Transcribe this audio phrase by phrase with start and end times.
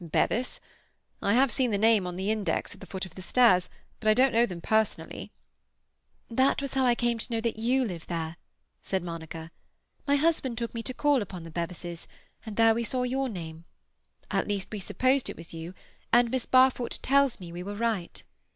[0.03, 0.59] "Bevis?
[1.21, 3.69] I have seen the name on the index at the foot of the stairs;
[3.99, 5.31] but I don't know them personally."
[6.27, 8.37] "That was how I came to know that you live there,"
[8.81, 9.51] said Monica.
[10.07, 12.07] "My husband took me to call upon the Bevises,
[12.47, 13.65] and there we saw your name.
[14.31, 15.75] At least, we supposed it was you,
[16.11, 18.23] and Miss Barfoot tells me we were right."